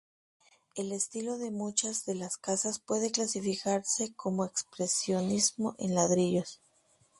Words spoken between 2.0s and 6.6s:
de las casas puede clasificarse como Expresionismo en ladrillo.